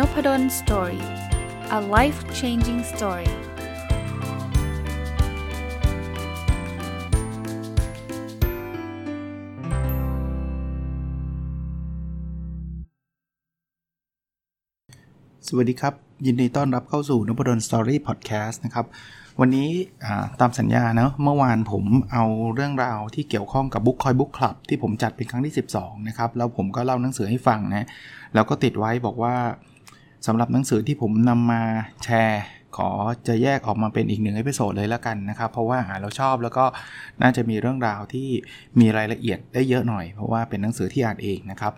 [0.00, 1.04] Nopadol's Story
[1.78, 3.30] a life changing story
[15.48, 15.94] สวัสดีครับ
[16.26, 18.86] ยินดีต้อนรับเข้าสู่นพดล Story Podcast นะครับ
[19.40, 19.68] วันนี้
[20.40, 22.24] ตามสัญญาเนะเมื่อวานผมเอา
[22.54, 27.86] เรื่องราวที่เกี่ยวข้องกับบุ๊กคอย book club ที่ผมจัดเป็นครั้งที่ 12 นะครับ แล้วผมก็เล่าหนังสือให้ฟังนะ
[28.34, 29.34] แล้วก็ติดไว้บอกว่า
[30.26, 31.62] สำหรับหนังสือที่ผมนำมา
[32.04, 32.42] แชร์
[32.76, 32.90] ขอ
[33.28, 36.64] จะแยกออกมาเป็นอีกหนึ่ง episode เลยแล้วกันนะครับ เพราะว่าเราชอบแล้วก็
[37.22, 38.28] น่าจะมีเรื่องราวที่
[38.80, 41.72] มีรายละเอียดได้เยอะหน่อย เพราะว่าเป็นหนังสือที่อ่านเองนะครับ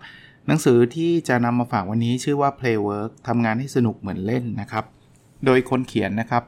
[0.47, 4.85] หนังสือที่จะนำมาฝากวันนี้ชื่อว่า Playwork ทำงานให้สนุกเหมือนเล่นนะครับ
[5.45, 6.43] โดยคนเขียนนะครับ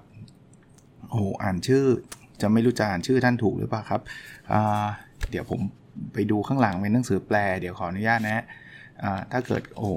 [1.10, 1.84] โอ้อ่านชื่อ
[2.42, 4.02] จะไม่รู้จะอ่านชื่อท่านถูกหรือเปล่าครับ
[5.30, 5.60] เดี๋ยวผม
[6.14, 8.44] ไปดูข้างหลังเป็นหนังสือแปล เดี๋ยวขออนุญาตนะ
[9.32, 9.90] ถ้าเกิดโอ้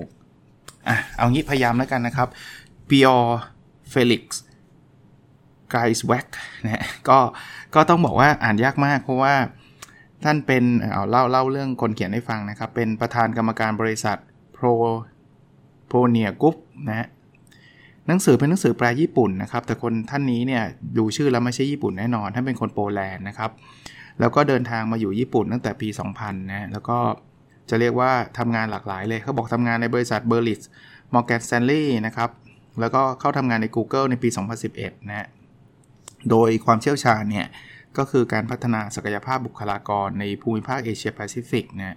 [0.88, 2.28] อะเอางี้พยายามแล้วกันนะครับ
[2.88, 3.18] ปิออ
[3.90, 4.42] เฟลิกซ์
[5.70, 6.26] ไกส์แวก
[6.64, 7.18] นะก็
[7.74, 9.34] ก็ต้องบอกว่าอ่านยากมากเพราะว่า
[10.24, 14.16] ท่านเป็นเอาเล่าเล่าเรื่องคนเขียนให้ฟังนะครับ เป็นประธานกรรมการบริษัท
[14.52, 14.66] โปร
[15.86, 16.56] โพเนียกุ๊ป
[16.88, 17.08] นะ
[18.06, 20.62] หนังสือเป็นหนังสือแปลญี่ปุ่นนะครับ แต่คนท่านนี้เนี่ย
[20.98, 23.50] ดูชื่อแล้วไม่ใช่ญี่ปุ่นแน่นอนท่านเป็นคนโปแลนด์นะครับ
[24.20, 26.98] แล้วก็เดินทางมาอยู่ญี่ปุ่นตั้งแต่ปี 2000นะแล้วก็
[27.70, 30.60] จะเรียกว่าทำงานหลากหลายเลย เขาบอกทำงานในบริษัท Berlitz
[31.14, 32.30] Morgan Stanley นะครับ
[32.80, 34.28] แล้วก็เข้าทำงานใน Google ในปี
[34.68, 35.28] 2011นะ
[36.30, 37.46] โดยความเชี่ยวชาญเนี่ย
[37.98, 41.96] ก็คือการพัฒนาศักยภาพบุคลากรในภูมิภาคเอเชียแปซิฟิกนะ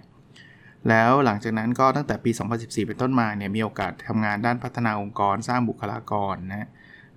[0.88, 6.68] แล้วหลังจากนั้นก็ตั้งแต่ปี 2014 เป็นต้นมาเนี่ย มีโอกาสทำงานด้านพัฒนาองค์กรสร้างบุคลากรนะ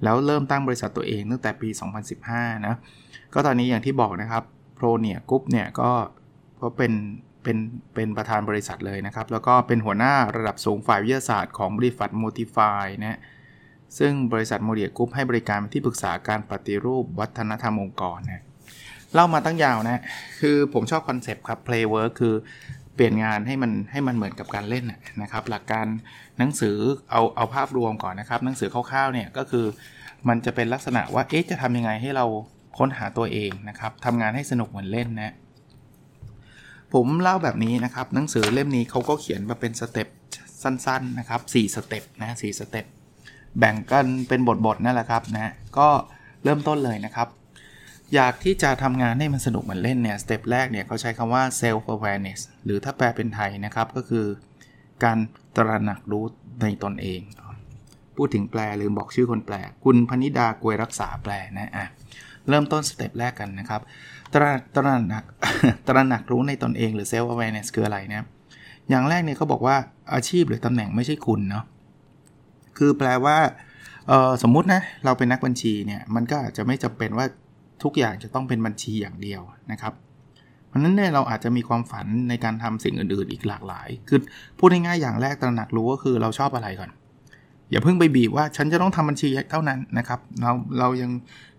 [0.03, 1.69] แล้วเริ่มตั้งบริษัทตัวเองตั้งแต่ปี
[2.17, 2.75] 2015 นะ
[3.33, 4.43] ก็ตอนนี้อย่างที่บอกนะครับ
[4.75, 5.91] Pronoia Group เนี่ยก็
[6.61, 6.91] ก็เป็น
[7.45, 7.57] เป็น
[7.95, 13.19] เป็นประธานบริษัทเลยนะครับ แล้วก็เป็นหัวหน้าระดับสูงฝ่ายวิทยาศาสตร์ของบริษัท Motify นะ
[13.97, 18.43] ซึ่งบริษัท Pronoia Group ให้บริการที่ปรึกษาการปฏิรูปวัฒนธรรมองค์กรนะ
[19.13, 20.01] เล่ามาตั้งยาวนะ
[20.39, 22.35] คือผมชอบ concept ครับ play work คือ
[22.95, 24.85] เปลี่ยนงานให้มันให้มันเหมือนกับการเล่น
[25.21, 25.85] นะครับ หลักการ
[26.37, 26.77] หนังสือ
[27.11, 29.65] เอาเอาภาพรวมก่อนนะครับ หนังสือคร่าวๆเนี่ยก็คือ
[30.27, 32.25] มันจะเป็นลักษณะว่าเอ๊ะจะทำยังไงให้เรา
[32.77, 35.33] ค้นหาตัวเองนะครับทำงานให้สนุกเหมือนเล่นนะ
[36.93, 40.07] ผมเล่าแบบนี้นะครับ หนังสือเล่มนี้เขาก็เขียนมาเป็น step
[40.63, 42.85] สั้นๆนะครับ4 step นะ 4 step
[43.59, 45.87] แบ่งกันเป็นบทๆนั่นแหละครับนะก็
[46.43, 47.27] เริ่มต้นเลยนะครับ
[48.15, 54.25] อยากที่จะทำงานให้มันสนุกเหมือนเล่นเนี่ย step แรกเนี่ยเขาใช้คำว่า self awareness หรือถ้าแปลเป็นไทยนะครับก็คือ
[55.03, 55.17] การ
[55.55, 56.23] ตระหนักรู้
[56.61, 57.21] ในตนเอง
[58.17, 61.85] พูดถึงแปลลืมบอกชื่อคนแปล คุณพนิดา กวยรักษาแปลนะอะ
[62.49, 63.81] เริ่มต้นสเต็ปแรกกันนะครับ
[64.35, 65.23] ตระตระหนัก
[65.87, 68.25] ตระหนักรู้ในตนเองหรือ self awareness คืออะไรนะ
[68.89, 69.75] อย่างแรกเนี่ยเขาบอกว่า
[70.13, 71.65] อาชีพหรือตำแหน่งไม่ใช่คุณเนาะ
[72.77, 73.37] คือแปลว่า
[74.43, 77.25] สมมุตินะเราเป็นนักบัญชีเนี่ยมันก็อาจจะไม่จำเป็นว่า
[77.83, 79.41] ทุกอย่างจะต้องเป็นบัญชีอย่างเดียว
[79.71, 79.93] นะครับ
[80.67, 84.19] เพราะนั้นเนี่ยเราอาจจะมีความฝันในการทำสิ่งอื่นๆ อีกหลากหลาย คือ
[84.59, 86.89] พูดง่ายๆอย่างแรกตระหนักรู้ก็คือเราชอบอะไรก่อน
[87.71, 91.11] อย่าเพิ่งไปบีบว่าฉันจะต้องทำบัญชีเท่านั้นนะครับ เราเรายัง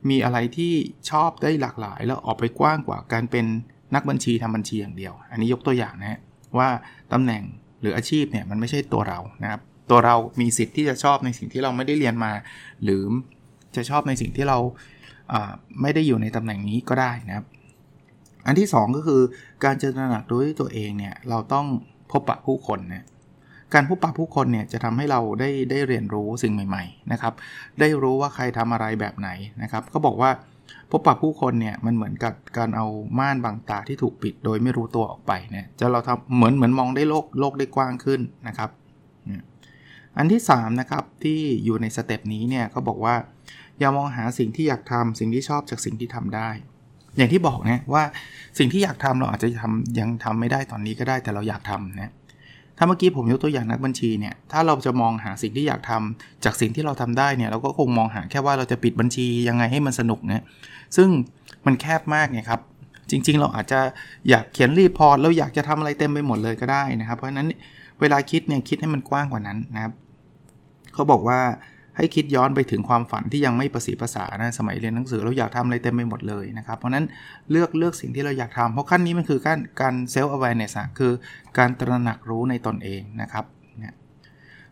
[0.09, 0.73] มีอะไรที่
[1.11, 3.47] ชอบได้หลากหลาย แล้วออกไปกว้างกว่าการเป็น
[3.95, 6.21] นักบัญชีทำบัญชีอย่างเดียว อันนี้ยกตัวอย่างนะ
[6.59, 6.69] ว่า
[7.13, 7.43] ตำแหน่ง
[7.81, 12.33] หรืออาชีพเนี่ยมันไม่ใช่ตัวเรานะครับ ตัวเรามีสิทธิ์ที่จะชอบในสิ่งที่เราไม่ได้เรียนมา
[12.85, 13.03] หรือ
[13.77, 14.59] จะชอบในสิ่งที่เรา
[15.83, 17.47] ไม่ได้อยู่ในตำแหน่งนี้ก็ได้นะครับ
[18.47, 19.23] อันที่ 2 ก็คือ
[19.65, 21.67] การเจะตระหนักรู้ตัวเองเนี่ยเราต้อง
[22.11, 23.05] พบปะผู้คนเนี่ย
[23.75, 27.33] การพบปะผู้คนเนี่ยจะทำให้เราได้ได้เรียนรู้สิ่งใหม่ๆนะครับ
[27.81, 29.31] ได้รู้ว่าใครทำอะไรแบบไหน
[29.63, 30.31] นะครับก็บอกว่า
[30.91, 32.87] พบปะผู้คนเนี่ยมันเหมือนกับการเอา
[33.19, 38.71] ม่านบางตาที่ถูกปิดโดยไม่รู้ตัวออกไปเนี่ยจะเราทำเหมือนเหมือนมองได้โลกโลกได้กว้างขึ้นนะครับ
[40.19, 43.15] อันที่3นะครับที่อยู่ในสเต็ปนี้เนี่ยเขาบอกว่า
[43.79, 46.49] อย่ามองหาสิ่งที่อยากทำสิ่งที่ชอบจากสิ่งที่ทำได้
[47.17, 48.03] อย่างที่บอกนะว่า
[48.59, 52.13] สิ่งที่อยากทำเราอาจจะทำยังทำไม่ได้ตอนนี้ก็ได้แต่เราอยากทำนะ
[52.79, 60.45] ถ้าเมื่อกี้ผมยกตัวอย่างนักบัญชีเนี่ย ถ้าเราจะมองหาสิ่งที่อยากทำจากสิ่งที่เราทำได้เนี่ย เราก็คงมองหาแค่ว่าเราจะปิดบัญชียังไงให้มันสนุกนะ
[60.97, 61.09] ซึ่ง
[61.67, 62.61] มันแคบมากไงครับ
[63.11, 63.81] จริง ๆ เราอาจจะ
[64.29, 67.49] อยากเขียนรีพอร์ตแล้วอยากจะทำอะไรเต็มไปหมดเลยก็ได้นะครับ เพราะฉะนั้น
[68.01, 69.93] เวลาคิดเนี่ยคิดให้มันกว้างกว่านั้นนะครับ
[70.95, 71.41] เขาบอกว่า
[71.97, 77.05] ให้คิดย้อนไปถึงความฝันที่ยังไม่ประสีภาษานะสมัยเรียนหนังสือเราอยากทำอะไรเต็มไปหมดเลยนะครับเพราะนั้น
[77.51, 81.13] เลือกเลือกสิ่งที่เราอยากทำเพราะขั้นนี้มันคือการการเซลล์อเวเนสคือ
[81.59, 83.45] การตระหนักรู้ในตนเองนะครับ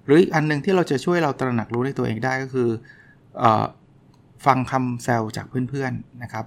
[0.05, 2.69] หรืออีกอันหนึ่งที่เราจะช่วยเราตระหนักรู้ในตัวเองได้ก็คือ
[3.43, 3.44] อ
[4.47, 6.44] ฟังคำแซวจากเพื่อนๆนะครับ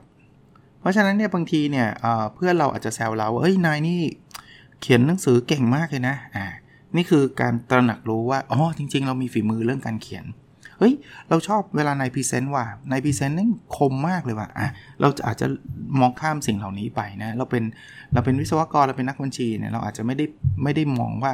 [0.80, 1.88] เพราะฉะนั้นเนี่ยบางทีเนี่ย
[2.35, 4.00] เพื่อนเราอาจจะแซวเราว่าเอ้ยนายนี่
[4.81, 6.45] เขียนหนังสือเก่งมากเลยนะอ่า
[6.95, 10.25] นี่คือการตระหนักรู้ว่าอ๋อจริง ๆ เรามีฝีมือเรื่องการเขียน
[10.77, 10.94] เฮ้ย
[11.29, 14.69] เราชอบเวลานาย present ว่านาย present นั่นคมมากเลยว่ะอะ
[15.01, 15.47] เราอาจจะ
[16.00, 17.63] มองข้ามสิ่งเหล่านี้ไปนะเราเป็น
[18.13, 20.25] เราเป็นวิศวกรเราเป็นนักบัญชีเนี่ยเราอาจจะไม่ได้
[20.63, 21.31] ไม่ได้มองว่า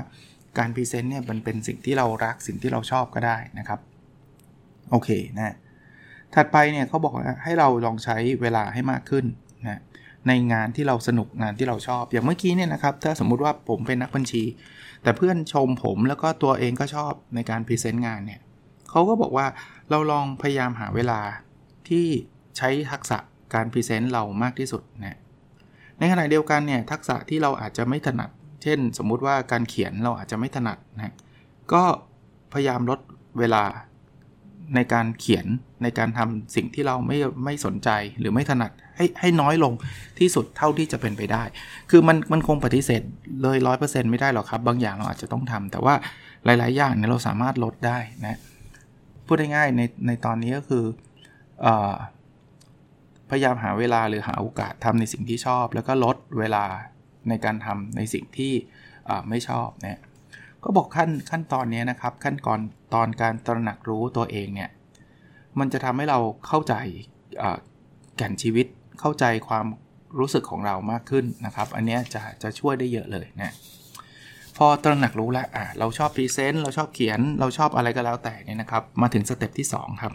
[0.57, 3.79] การ present เนี่ยมันเป็นสิ่งที่เรารักสิ่งที่เราชอบก็ได้นะครับ
[4.91, 5.55] โอเคนะ
[6.33, 9.25] ถัดไปเนี่ยเขาบอกว่าให้เราลองใช้เวลาให้มากขึ้น
[9.67, 9.79] นะ
[10.27, 14.43] ในงานที่เราสนุกงานที่เราชอบ อย่างเมื่อกี้เนี่ยนะครับ ถ้าสมมุติว่าผมเป็นนักบัญชี
[15.03, 18.39] แต่เพื่อนชมผมแล้วก็ตัวเองก็ชอบในการ present งานเนี่ย
[18.93, 19.47] เขาก็บอกว่า
[19.89, 21.19] เราลองพยายามหาเวลา
[21.89, 22.05] ที่
[22.57, 23.17] ใช้ทักษะ
[23.53, 25.19] การ present เรามากที่สุดนะ
[25.99, 28.29] ในขณะเดียวกันเนี่ยทักษะที่เราอาจจะไม่ถนัด
[28.63, 31.13] เช่น สมมุติว่าการเขียนเราอาจจะไม่ถนัดนะ
[31.73, 31.83] ก็
[32.53, 32.99] พยายามลด
[33.39, 33.63] เวลา
[34.75, 35.45] ในการเขียน
[35.83, 37.89] ในการทำสิ่งที่เราไม่ไม่สนใจ
[38.19, 39.73] หรือไม่ถนัดให้ให้น้อยลง
[40.19, 41.43] ที่สุดเท่าที่จะเป็นไปได้
[41.89, 43.01] คือมันมันคงปฏิเสธ
[43.41, 45.95] เลยร้อยเปอร์เซ็นต์ไม่ได้หรอกครับ บางอย่างเราอาจจะต้องทำแต่ว่า
[46.45, 48.37] หลาย ๆ อย่างเนี่ยเราสามารถลดได้นะ
[49.33, 50.85] พูดง่ายๆในในตอนนี้ก็คือ
[51.65, 51.67] อ
[53.29, 56.65] พยายามหาเวลาหรือหาโอกาสทำในสิ่งที่ชอบ แล้วก็ลดเวลา
[57.29, 58.53] ในการทำในสิ่งที่
[59.29, 59.99] ไม่ชอบเนี่ย
[60.63, 62.59] ก็บอกขั้นขั้นตอนนี้นะครับ ขั้นก่อน
[62.93, 64.69] ตอนการตระหนักรู้ตัวเองเนี่ย
[65.59, 66.75] มันจะทำให้เราเข้าใจ
[68.17, 68.67] แก่นชีวิต
[68.99, 69.65] เข้าใจความ
[70.19, 73.53] รู้สึกของเรามากขึ้นนะครับ อันนี้จะจะช่วยได้เยอะเลยนะ
[74.57, 80.13] พอตระหนักรู้แล้วอะเราชอบ present เราชอบเขียน เราชอบอะไรก็แล้วแต่เนี่ยนะครับ มาถึง step ที่ 2 ครับ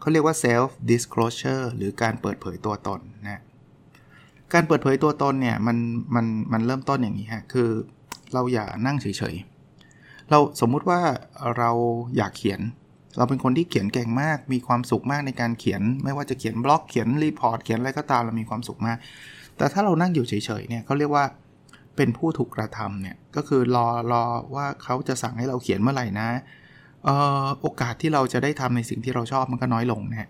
[0.00, 3.42] เขาเรียกว่า self disclosure หรือการเปิดเผยตัวตนนะ
[4.54, 5.76] การเปิดเผยตัวตนเนี่ยมัน
[6.14, 7.68] มันมันเริ่มต้นอย่างนี้ฮะคือ
[8.34, 11.00] เราอย่านั่งเฉยๆ เราสมมุติว่า
[11.58, 11.70] เรา
[12.16, 12.60] อยากเขียน
[13.16, 18.98] เราเป็นคนที่เขียนเก่งมาก มีความสุขมากในการเขียน ไม่ว่าจะเขียนบล็อกเขียน report เขียนอะไรก็ตามเรามีความสุขมาก
[19.56, 21.24] แต่ถ้าเรานั่งอยู่เฉยๆเนี่ยเขาเรียกว่า
[21.98, 24.24] เป็นผู้ถูกกระทำเนี่ยก็คือรอรอ
[24.54, 26.28] ว่าเขาจะสั่งให้เราเขียนเมื่อไหร่นะ
[27.06, 27.08] อ
[27.44, 30.28] อโอกาสที่เราจะได้ทำในสิ่งที่เราชอบมันก็น้อยลงนะ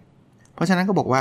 [0.54, 1.20] เพราะฉะนั้นก็บอกว่า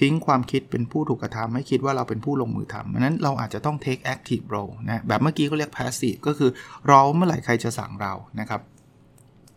[0.00, 6.50] ทิ้งความคิดเป็นผู้ถูกกระทำไม่คิดว่าเราเป็นผู้ลงมือทำเพราะนั้นเราอาจจะต้อง take active role นะแบบเมื่อกี้เขาเรียก passive ก็คือ
[6.90, 8.60] รอเมื่อไหร่ใครจะสั่งเรานะครับ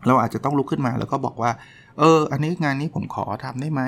[0.06, 1.50] เราอาจจะต้องลุกขึ้นมาแล้วก็บอกว่า
[1.98, 3.82] เออ อันนี้งานนี้ผมขอทำได้ไหม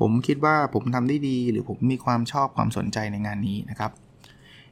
[0.00, 3.92] ผมคิดว่าผมทำได้ดี หรือผมมีความชอบความสนใจในงานนี้นะครับ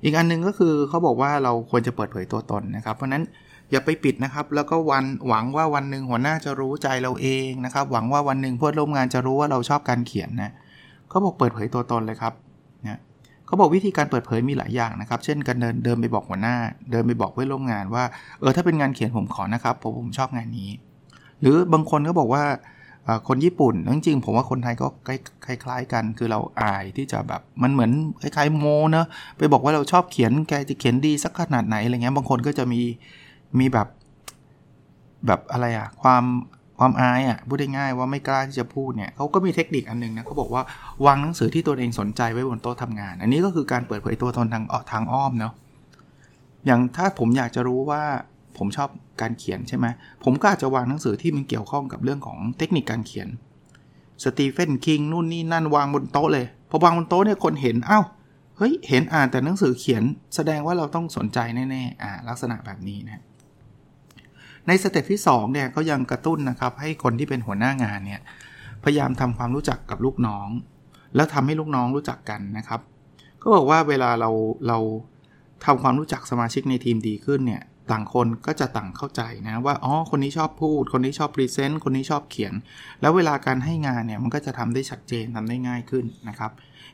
[0.02, 3.22] อีกอันนึงก็คือเขาบอกว่าเราควรจะเปิดเผยตัวตนนะครับ เพราะนั้น
[3.70, 10.50] อย่าไปปิดนะครับ แล้วก็วันหวังว่าวันหนึ่งหัวหน้าจะรู้ใจเราเองนะครับ หวังว่าวันหนึ่งเพื่อนร่วมงานจะรู้ว่าเราชอบการเขียนนะ
[11.08, 12.32] เขาบอกเปิดเผยตัวตนเลยครับ
[12.86, 12.98] นี่ย
[13.46, 16.56] เขาบอกวิธีการเปิดเผยมีหลายอย่างนะครับ เช่นการเดินเดินไปบอกหัวหน้า
[16.90, 18.04] เดินไปบอกเพื่อนร่วมงานว่า
[18.40, 20.70] เออถ้าเป็นงานเขียนผมขอนะครับผมผมชอบงานนี้
[21.40, 22.44] หรือบางคนก็บอกว่า
[23.28, 24.86] คนญี่ปุ่นจริงๆผมว่าคนไทยก็
[25.46, 27.90] คล้ายๆกัน คือเราอายที่จะแบบมันเหมือน
[28.22, 29.06] คล้ายๆโมเนะ
[29.38, 32.80] ไปบอกว่าเราชอบเขียนแกจะเขียนดีสักขนาดไหนอะไรเงี้ยบางคนก็จะมี
[33.58, 33.88] มีแบบ
[35.26, 36.24] แบบอะไรอะความ
[36.78, 40.62] ความอายอะพูดได้ง่ายว่าไม่กล้าที่จะพูดเนี่ยเขาก็มีเทคนิคอันนึงนะเขาบอกว่า
[41.06, 45.52] วางหนังสือที่ตัวเองสนใจไว้บนโต๊ะทำงาน อันนี้ก็คือการเปิดเผยตัวตนทางทางอ้อมเนาะ
[46.66, 48.02] อย่างถ้าผมอยากจะรู้ว่า
[48.58, 48.88] ผมชอบ
[49.20, 49.86] การเขียนใช่ไหม
[50.24, 53.28] ผมก็อาจจะวางหนังสือที่มันเกี่ยวข้องกับเรื่องของเทคนิคการเขียน
[54.22, 58.04] สตีเฟนคิงนู่นนี่นั่นวางบนโต๊ะเลยพอวางบนโต๊ะเนี่ยคนเห็นอ้าว
[58.56, 60.02] เฮ้ยเห็นอ่านแต่หนังสือเขียน
[60.34, 61.38] แสดงว่าเราต้องสนใจ
[61.70, 63.22] แน่ๆอ่าลักษณะแบบนี้นะ
[64.66, 68.20] ใน step ที่2เนี่ยเขายังกระตุ้นนะครับให้คนที่เป็นหัวหน้างานเนี่ย
[68.84, 70.48] พยายามทำความรู้จักกับลูกน้อง
[71.14, 72.80] แล้วทำให้ลูกน้องรู้จักกันนะครับ
[73.42, 74.30] ก็บอกว่าเวลาเรา
[74.68, 74.78] เรา
[75.64, 82.54] ทำความรู้จักสมาชิกในทีมดีขึ้นเนี่ย ต่างคนก็จะต่างเข้าใจนะว่าอ๋อคนนี้ชอบพูด คนนี้ชอบ present คนนี้ชอบเขียน
[83.00, 86.52] แล้วเวลาการให้งานเนี่ยมันก็จะทำได้ชัดเจนทำได้ง่ายขึ้นนะครับ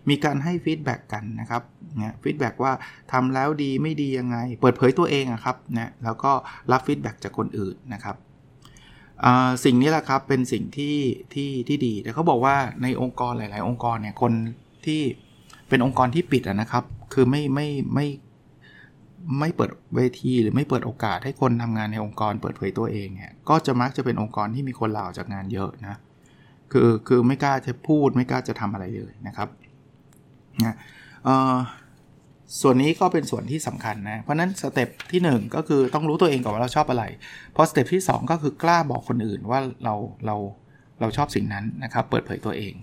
[0.08, 1.62] มีการให้ feedback กันนะครับ
[1.98, 2.72] เนี่ย feedback ว่า
[3.12, 6.32] ทำแล้วดีไม่ดียังไง เปิดเผยตัวเองอะครับนะแล้วก็
[6.72, 8.16] รับฟีดแบ็กจากคนอื่นนะครับ
[9.64, 10.96] สิ่งนี้แหละครับเป็นสิ่งที่
[11.34, 14.32] ที่ที่ดีแต่เขาบอกว่าในองค์กรหลาย ๆ องค์กรเนี่ยคน
[14.86, 15.02] ที่
[15.68, 18.06] เป็นองค์กรที่ปิดนะครับ คือไม่ไม่ไม่
[19.40, 25.96] ไม่เปิดเวทีหรือไม่เปิดโอกาสให้คนทำงานในองค์กรเปิดเผยตัวเองเนี่ยก็จะมักจะเป็นองค์กรที่มีคนลาออกจากงานเยอะนะ
[26.72, 29.48] คือคือไม่กล้าจะพูดไม่กล้าจะทำอะไรเลยนะครับ
[30.64, 30.74] นะ
[32.60, 37.04] ส่วนนี้ก็เป็นส่วนที่สำคัญนะ เพราะนั้น step ที่ 1 ก็คือต้องรู้ตัวเองก่อนว่าเราชอบอะไร
[37.56, 39.94] พอ step ที่ 2 ก็คือกล้าบอกคนอื่นว่าเรา
[40.26, 40.36] เรา
[41.00, 42.74] เราชอบสิ่งนั้นนะครับ เปิดเผยตัวเอง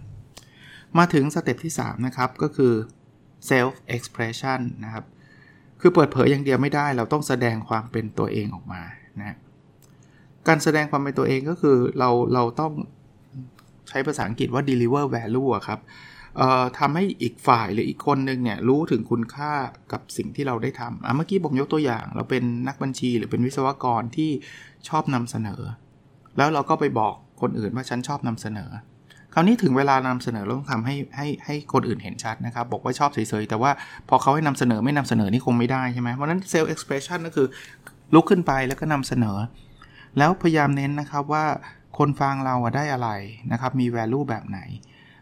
[0.98, 2.74] มาถึง step ที่ 3 นะครับ ก็คือ
[3.50, 5.06] self expression นะครับ
[5.82, 8.82] คือเปิดเผยอย่างเดียวไม่ได้ เราต้องแสดงความเป็นตัวเองออกมา
[9.20, 9.38] นะ
[10.48, 12.72] การแสดงความเป็นตัวเองก็คือเราเราต้อง
[13.90, 15.80] ใช้ภาษาอังกฤษว่า deliver value ครับ
[16.80, 19.54] ทำให้อีกฝ่ายหรืออีกคนหนึ่งเนี่ยรู้ถึงคุณค่า
[19.92, 24.30] กับสิ่งที่เราได้ทำอะเมื่อกี้ผมยกตัวอย่าง เราเป็นนักบัญชีหรือเป็นวิศวกรที่
[24.90, 25.62] ชอบนำเสนอ
[26.38, 28.70] แล้วเราก็ไปบอกคนอื่นว่าฉันชอบนำเสนอ
[29.34, 33.72] คราวนี้ถึงเวลานำเสนอเราต้องทำให้ให้ให้คนอื่นเห็นชัดนะครับ บอกว่าชอบเฉยๆ แต่ว่า
[34.10, 37.48] พอเขาให้นำเสนอไม่นำเสนอนี่คงไม่ได้ใช่ไหมเพราะนั้นเซลล์เอ็กซ์เพรสชันก็คือ
[38.14, 39.38] ลุกขึ้นไปแล้วก็นำเสนอ
[40.18, 41.46] แล้วพยายามเน้นนะครับว่า
[41.98, 43.10] คนฟังเราได้อะไร
[43.52, 44.60] นะครับ มี value แบบไหน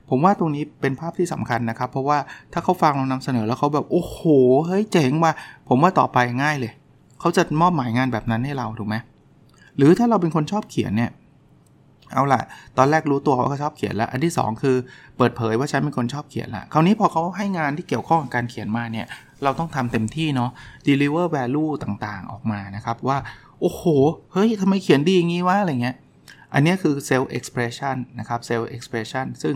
[0.09, 2.17] ผมว่าตรงนี้เป็นภาพที่สำคัญนะครับ เพราะว่า
[2.53, 4.19] ถ้าเขาฟังเรานำเสนอแล้วเขาแบบโอ้โห
[4.67, 5.33] เฮ้ยเจ๋งว่ะ
[5.69, 6.73] ผมว่าต่อไปง่ายเลย
[7.19, 8.95] เขาจะมอบหมายงานแบบนั้นให้เราถูกไหม
[9.77, 11.11] หรือถ้าเราเป็นคนชอบเขียนเนี่ย
[12.13, 12.41] เอาละ
[12.77, 14.75] ตอนแรกรู้ตัวว่าเขาชอบเขียนแล้ว อันที่ 2 คือ
[15.17, 19.05] เปิดเผยว่าฉันเป็นคนชอบเขียนละคราวนี้พอเขาให้งานที่เกี่ยวข้องกับการเขียนมาเนี่ย
[19.43, 20.51] เราต้องทำเต็มที่เนาะ
[20.87, 23.17] deliver value ต่างๆ ออกมานะครับว่า
[23.61, 23.83] โอ้โห
[24.33, 25.95] เฮ้ยทำไมเขียนดีอย่างนี้วะอะไรเงี้ย
[26.53, 29.55] อันนี้คือ self expression นะครับ self expression ซึ่ง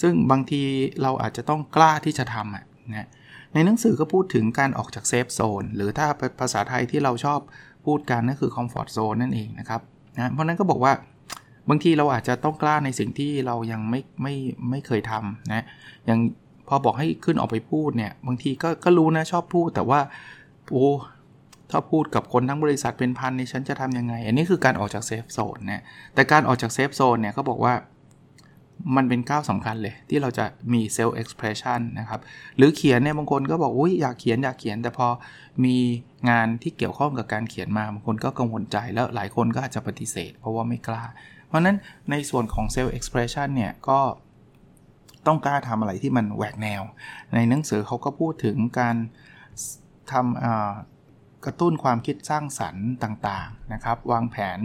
[0.00, 0.62] ซึ่งบางที
[1.02, 3.08] เราอาจจะต้องกล้าที่จะทำอะนะ
[3.54, 6.06] ในหนังสือก็พูดถึงการออกจากเซฟโซนหรือถ้า
[6.40, 7.40] ภาษาไทยที่เราชอบ
[7.86, 9.80] พูดกันนั่นคือ comfort zone นั่นเองนะครับ
[10.16, 10.92] นะเพราะนั้นก็บอกว่า
[11.70, 14.34] บางทีเราอาจจะต้องกล้าในสิ่งที่เรายังไม่ไม่
[14.70, 15.64] ไม่เคยทำนะ
[16.06, 16.20] อย่าง
[16.68, 20.00] พอบอกให้ขึ้นออกไปพูดเนี่ยบางทีก็ก็รู้นะชอบพูด แต่ว่า
[20.70, 20.88] โอ้
[21.70, 25.82] ถ้าพูดกับคนทั้งบริษัทเป็นพันนี่ฉันจะทำยังไง อันนี้คือการออกจาก safe zone นะ
[26.14, 27.74] แต่การออกจาก safe zone เนี่ยเขาบอกว่า
[28.96, 32.20] มันเป็นก้าวสำคัญเลยที่เราจะมี self expression นะครับ
[32.56, 35.06] หรือเขียนเนี่ยบางคนก็บอกอุ้ยอยากเขียนอยากเขียน แต่พอ
[35.64, 35.76] มี
[36.30, 41.02] งานที่เกี่ยวข้องกับการเขียนมาบางคนก็กังวลใจแล้วหลายคนก็อาจจะปฏิเสธ เพราะว่าไม่กล้า
[41.50, 41.76] เพราะนั้น
[42.10, 44.00] ในส่วนของเซลล์เอ็กซ์เพรสชันเนี่ยก็
[45.26, 46.82] ต้องกล้าทำอะไรที่มันแหวกแนว
[47.34, 48.96] ในหนังสือเขาก็พูดถึงการ
[50.12, 54.58] ทำกระตุ้นความคิดสร้างสรรค์ต่างๆนะครับ วางแผน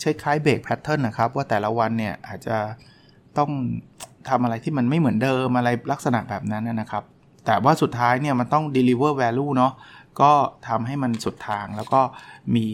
[0.00, 2.56] ใช้คล้ายเบรกแพทเทิร์นนะครับ ว่าแต่ละวันเนี่ยอาจจะ
[3.38, 3.50] ต้อง
[4.28, 7.04] ทำอะไรที่มันไม่เหมือนเดิมอะไรลักษณะแบบนั้นนะครับ
[7.46, 9.72] แต่ว่าสุดท้ายเนี่ยมันต้อง deliver value เนาะ
[10.20, 10.32] ก็
[10.68, 12.00] ทำให้มันสุดทางแล้วก็
[12.54, 12.66] มี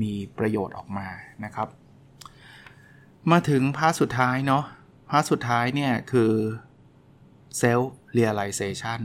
[0.00, 1.08] มีประโยชน์ออกมา
[1.44, 1.68] นะครับ
[3.32, 4.64] มาถึง part สุดท้ายเนาะ
[5.10, 6.32] part สุดท้ายเนี่ยคือ
[7.60, 7.86] self
[8.18, 9.00] realization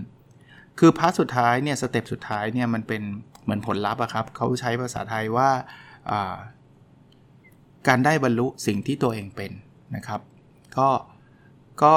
[0.79, 3.01] คือ part สุดท้ายเนี่ย step สุดท้ายเนี่ยมันเป็น
[3.43, 5.49] เหมือนผลลัพธ์อะครับเขาใช้ภาษาไทยว่า
[7.87, 9.51] การได้บรรลุสิ่งที่ตัวเองเป็น
[9.95, 10.21] นะครับ
[10.77, 10.89] ก็
[11.83, 11.93] ก็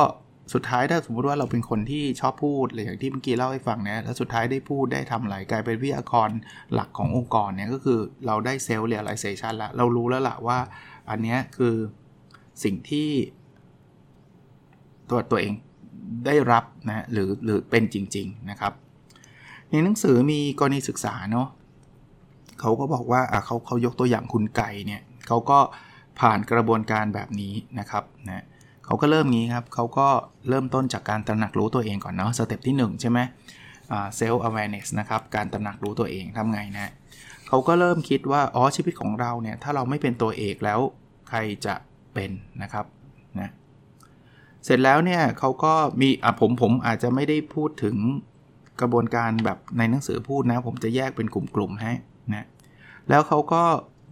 [0.55, 6.31] สุดท้ายถ้าสมมติว่าเราเป็นคนที่ชอบพูดเลยอย่างที่เมื่อกี้เล่าให้ฟังนะแล้วสุดท้ายได้พูดได้ทำอะไรกลายเป็นวิทยากร
[6.75, 10.59] หลักขององค์กรเนี่ยก็คือเราได้ self realization ละเรารู้แล้วล่ะว่า
[11.11, 11.75] อันนี้คือ
[12.65, 13.09] สิ่งที่
[15.11, 15.53] ตัวตัวเอง
[16.27, 18.73] ได้รับนะหรือหรือเป็นจริง ๆนะครับ
[19.71, 21.49] ในหนังสือมีกรณีศึกษาเนาะ
[22.61, 25.59] เขาก็บอกว่าเขาเขายกตัวอย่างคุณไก่เนี่ยเขาก็
[26.21, 28.45] ผ่านกระบวนการแบบนี้นะครับนะ
[28.85, 30.09] เขาก็เริ่มงี้ครับเขาก็
[30.49, 33.19] เริ่มต้นจากการตระหนักรู้ตัวเองก่อนเนาะ step ที่ 1 ใช่ไหม
[34.17, 36.93] เซลล์ awareness นะครับการตระหนักรู้ตัวเองทำไงนะ
[37.49, 40.81] เขาก็เริ่มคิดว่า อ๋อชีวิตของเราเนี่ย ถ้าเราไม่เป็นตัวเอกแล้ว
[41.29, 41.75] ใครจะ
[42.15, 42.31] เป็น
[42.63, 42.87] นะครับ
[43.41, 43.51] นะ
[44.65, 47.97] เสร็จแล้วเนี่ยเขาก็มีอะผมผมอาจจะไม่ได้พูดถึง
[48.81, 51.93] กระบวนการแบบในหนังสือพูดนะ ผมจะแยกเป็นกลุ่มๆให้
[52.35, 52.47] นะ
[53.11, 53.63] แล้วเขาก็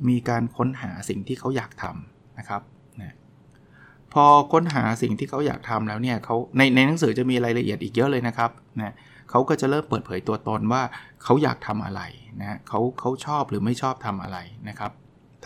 [0.08, 2.62] มีการค้นหาสิ่งที่เขาอยากทำนะครับ
[3.02, 3.14] นะ
[4.12, 8.94] พอค้นหาสิ่งที่เขาอยากทำแล้วเนี่ยเขาในในหนังสือจะมีรายละเอียดอีกเยอะเลยนะครับนะ
[9.30, 10.82] เขาก็จะเริ่มเปิดเผยตัวตนว่า
[11.22, 12.02] เขาอยากทำอะไร
[12.40, 14.38] นะเขาเขาชอบหรือไม่ชอบทำอะไร
[14.68, 14.92] นะครับ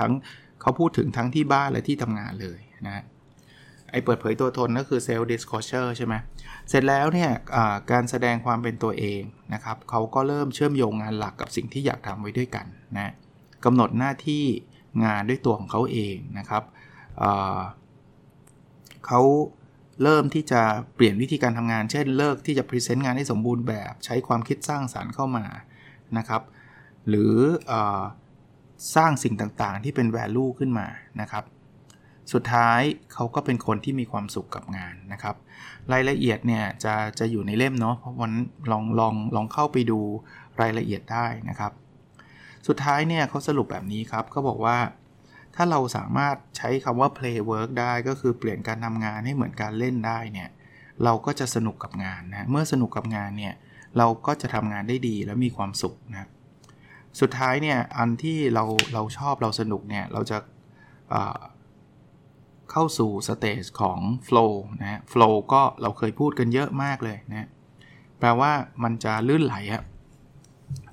[0.00, 0.12] ทั้ง
[0.60, 3.04] เขาพูดถึงทั้งที่บ้านและที่ทำงานเลยนะ
[3.90, 6.14] ไอเปิดเผยตัวตนก็คือ self disclosure ใช่ไหม
[6.68, 7.30] เสร็จแล้วเนี่ย
[7.90, 9.22] การแสดงความเป็นตัวเอง
[9.54, 13.12] นะครับเขาก็เริ่มเชื่อมโยงงานหลักกับสิ่งที่อยากทำไว้ด้วยกันนะ
[13.64, 14.44] กำหนดหน้าที่
[15.04, 16.62] งานด้วยตัวของเขาเองนะครับ
[19.06, 19.20] เขา
[20.02, 20.62] เริ่มที่จะ
[20.94, 25.44] เปลี่ยนวิธีการทำงาน เช่นเลิกที่จะ present งานให้สมบูรณ์แบบ ใช้ความคิดสร้างสรรค์เข้ามา
[26.18, 26.42] นะครับ
[27.08, 27.34] หรือ
[27.70, 27.72] อ
[28.94, 30.86] สร้างสิ่งต่างๆ ที่เป็น value ขึ้นมา
[31.20, 31.44] นะครับ
[32.32, 32.80] สุดท้าย
[33.12, 35.36] เขาก็เป็นคนที่มีความสุขกับงานนะครับ
[35.92, 38.32] รายละเอียดเนี่ยจะจะอยู่ในเล่มเนาะเพราะงั้น
[38.70, 40.00] ลองลองลองเข้าไปดู
[40.60, 41.72] รายละเอียดได้นะครับ
[42.66, 44.78] สุดท้ายเนี่ยเขาสรุปแบบนี้ครับเขาบอกว่า
[45.54, 50.48] ถ้าเราสามารถใช้คำว่า play work ได้ก็คือเปลี่ยนการทำงานให้เหมือนการเล่นได้เนี่ย
[51.04, 53.54] เราก็จะสนุกกับงานนะ เมื่อสนุกกับงานเนี่ย
[53.98, 56.30] เราก็จะทำงานได้ดีและมีความสุขนะครับ
[57.20, 60.38] สุดท้ายเนี่ยอันที่เราเราชอบเราสนุกเนี่ยเราจะ
[62.70, 64.52] เข้าสู่สเตจของ flow
[64.82, 67.48] นะ flow ก็เราเคยพูดกันเยอะมากเลยนะ
[68.18, 68.52] แปลว่า
[68.82, 69.82] มันจะลื่นไหลอะ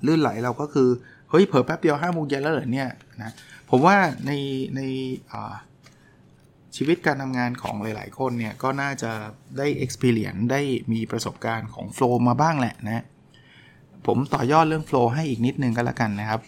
[0.06, 0.88] ลื่นไหลเราก็คือ
[1.30, 2.88] เฮ้ยเผลอแป๊บเดียวห้าโมงเย็นแล้วเหรอเนี่ย
[3.22, 3.32] นะ
[3.70, 4.30] ผมว่าใน
[4.76, 4.80] ใน
[6.76, 9.12] ชีวิตการทำงานของหลาย ๆ คนเนี่ย ก็น่าจะ
[9.58, 10.60] ได้ experience ได้
[10.92, 13.04] มีประสบการณ์ของ flow มาบ้างแหละนะ
[14.06, 16.40] ผมต่อยอดเรื่อง flow ให้อีกนิดนึงก็แล้วกันนะครับ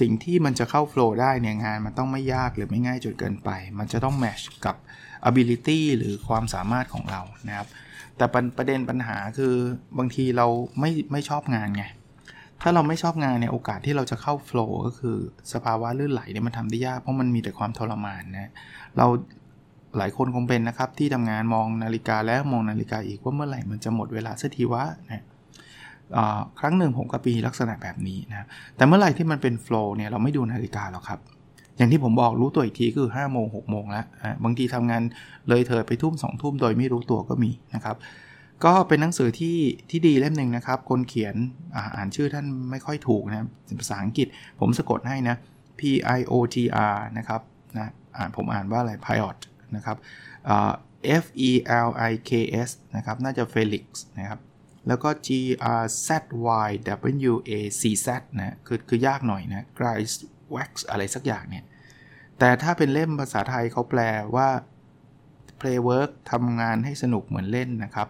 [0.00, 4.76] สิ่งที่มันจะเข้า flow ได้เนี่ยงานมันต้องไม่ยากหรือไม่ง่ายจนเกินไป มันจะต้อง match กับ
[5.30, 7.68] ability หรือความสามารถของเรานะครับ
[8.16, 9.54] แต่ประเด็นปัญหาคือ
[9.98, 10.46] บางทีเรา
[10.80, 11.84] ไม่ไม่ชอบงานไง
[12.62, 15.16] ถ้าเราไม่ชอบงานเนี่ยโอกาสที่เราจะเข้า flow ก็คือ
[15.52, 18.50] สภาวะลื่นไหลเนี่ยมันทำได้ยากเพราะมันมีแต่ความทรมานนะ
[18.98, 19.06] เรา
[19.98, 25.24] หลายคนคงเป็นนะครับที่ทำงานมองนาฬิกาแล้วมองนาฬิกาอีกว่าเมื่อไหร่มันจะหมดเวลาสักทีวะนะ
[26.60, 31.20] ครั้งหนึ่งผมก็ปีลักษณะแบบนี้นะแต่เมื่อไหร่ที่มันเป็นโฟล์เนี่ยเราไม่ดูนาฬิกาหรอกครับ
[31.76, 34.06] อย่างที่ผมบอกรู้ตัวอีกทีคือ5้าโมงหกโมงแล้ว
[34.44, 35.02] บางทีทำงาน
[35.48, 37.96] เลยเถิดไปทุ่มสองทุ่มโดยไม่รู้ตัวก็มีนะครับ
[38.64, 39.58] ก็เป็นหนังสือที่
[39.90, 41.34] ที่ดีเล่มหนึ่งนะครับ คนเขียน
[41.96, 43.46] อ่านชื่อท่านไม่ค่อยถูกนะ
[43.80, 44.26] ภาษาอังกฤษ
[44.60, 45.36] ผมสะกดให้นะ
[45.78, 45.80] P
[46.18, 46.56] I O T
[46.92, 47.40] R นะครับ
[47.78, 49.36] นะอ่านผมอ่านว่าอะไร Piot
[49.76, 49.96] นะครับ
[51.22, 51.50] F E
[51.86, 52.30] L I K
[52.68, 53.84] S นะครับน่าจะ Felix
[54.18, 54.40] นะครับ
[54.88, 55.28] แล้วก็ G
[55.82, 56.10] R Z
[56.66, 56.70] Y
[57.30, 58.08] W A C Z
[58.38, 60.16] นะคือคือยากหน่อยนะ Grice
[60.54, 61.64] Wax อะไรสักอย่างเนี่ย
[62.38, 64.00] แต่ถ้าเป็นเล่มภาษาไทยเขาแปล
[64.36, 64.48] ว่า
[65.60, 68.08] play work ทำงานให้สนุกเหมือนเล่นนะครับ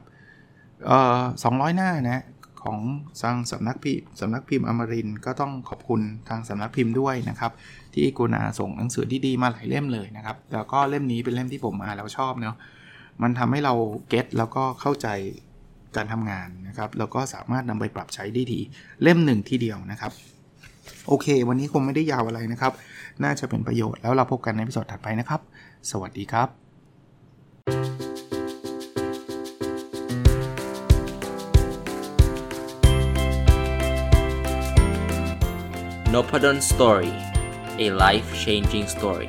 [0.86, 2.24] เอ่อ200 หน้านะ
[2.62, 2.80] ของ
[3.22, 7.52] ทางสำนักพิมพ์สำนักพิมพ์อมรินก็ต้องขอบคุณทางสำนักพิมพ์ด้วยนะครับ
[7.94, 12.56] ที่กุณาส่งหนังสือที่ดีมาหลายเล่มเลยนะครับ แล้วก็เล่มนี้เป็นเล่มที่ผมอ่านแล้วชอบเนาะ
[13.22, 13.74] มันทำให้เรา
[14.08, 15.08] เก็ตแล้วก็เข้าใจ
[15.96, 18.60] การทำงานนะครับแล้วก็สามารถนำไปปรับใช้ได้ดี
[19.02, 20.12] เล่มหนึ่งที่เดียวนะครับ
[21.08, 22.72] โอเค วันนี้คงไม่ได้ยาวอะไรนะครับ
[23.24, 25.40] น่าจะเป็นประโยชน์แล้วเราพบกันในพิสดถัดไปนะครับ
[25.90, 26.48] สวัสดีครับ
[36.14, 37.12] n o p a d o n Story
[37.84, 39.28] a life changing story